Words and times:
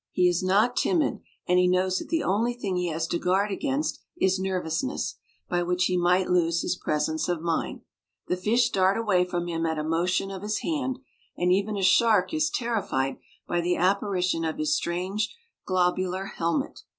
He 0.09 0.27
is 0.27 0.41
not 0.41 0.75
timid, 0.75 1.19
and 1.47 1.59
he 1.59 1.67
knows 1.67 1.99
that 1.99 2.09
the 2.09 2.23
only 2.23 2.55
thing 2.55 2.75
he 2.75 2.87
has 2.87 3.05
to 3.05 3.19
guard 3.19 3.51
against 3.51 3.99
is 4.19 4.39
nervousness, 4.39 5.19
by 5.47 5.61
which 5.61 5.85
he 5.85 5.95
might 5.95 6.27
lose 6.27 6.63
his 6.63 6.75
presence 6.75 7.29
of 7.29 7.43
mind. 7.43 7.81
The 8.25 8.35
fish 8.35 8.71
dart 8.71 8.97
away 8.97 9.25
from 9.25 9.47
him 9.47 9.63
at 9.67 9.77
a 9.77 9.83
motion 9.83 10.31
of 10.31 10.41
his 10.41 10.61
hand, 10.61 10.97
and 11.37 11.51
even 11.51 11.77
a 11.77 11.83
shark 11.83 12.33
is 12.33 12.49
terrified 12.49 13.17
by 13.47 13.61
the 13.61 13.75
apparition 13.77 14.43
of 14.43 14.57
his 14.57 14.75
strange 14.75 15.37
globular 15.67 16.25
helmet. 16.25 16.81